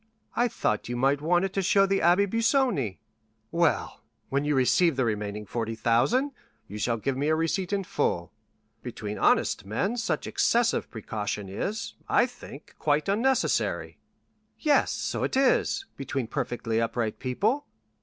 "I 0.35 0.47
thought 0.47 0.89
you 0.89 0.95
might 0.97 1.21
want 1.21 1.45
it 1.45 1.53
to 1.53 1.61
show 1.61 1.85
the 1.85 1.99
Abbé 1.99 2.25
Busoni." 2.27 2.97
"Well, 3.51 4.01
when 4.29 4.43
you 4.43 4.55
receive 4.55 4.95
the 4.95 5.05
remaining 5.05 5.45
40,000, 5.45 6.31
you 6.67 6.79
shall 6.79 6.97
give 6.97 7.15
me 7.15 7.27
a 7.27 7.35
receipt 7.35 7.71
in 7.71 7.83
full. 7.83 8.33
Between 8.81 9.19
honest 9.19 9.63
men 9.63 9.95
such 9.97 10.25
excessive 10.25 10.89
precaution 10.89 11.49
is, 11.49 11.93
I 12.09 12.25
think, 12.25 12.73
quite 12.79 13.07
unnecessary." 13.07 13.99
"Yes, 14.57 14.91
so 14.91 15.23
it 15.23 15.37
is, 15.37 15.85
between 15.97 16.25
perfectly 16.25 16.81
upright 16.81 17.19
people." 17.19 17.67